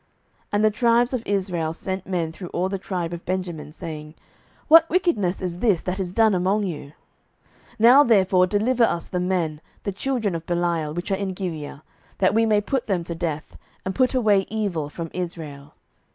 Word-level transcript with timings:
07:020:012 0.01 0.09
And 0.53 0.65
the 0.65 0.71
tribes 0.71 1.13
of 1.13 1.27
Israel 1.27 1.73
sent 1.73 2.07
men 2.07 2.31
through 2.31 2.47
all 2.47 2.69
the 2.69 2.79
tribe 2.79 3.13
of 3.13 3.23
Benjamin, 3.23 3.71
saying, 3.71 4.15
What 4.67 4.89
wickedness 4.89 5.43
is 5.43 5.59
this 5.59 5.81
that 5.81 5.99
is 5.99 6.11
done 6.11 6.33
among 6.33 6.63
you? 6.63 6.85
07:020:013 6.85 6.93
Now 7.77 8.03
therefore 8.05 8.47
deliver 8.47 8.83
us 8.83 9.07
the 9.07 9.19
men, 9.19 9.61
the 9.83 9.91
children 9.91 10.33
of 10.33 10.47
Belial, 10.47 10.95
which 10.95 11.11
are 11.11 11.15
in 11.15 11.33
Gibeah, 11.33 11.83
that 12.17 12.33
we 12.33 12.47
may 12.47 12.61
put 12.61 12.87
them 12.87 13.03
to 13.03 13.13
death, 13.13 13.55
and 13.85 13.93
put 13.93 14.15
away 14.15 14.47
evil 14.49 14.89
from 14.89 15.11
Israel. 15.13 15.75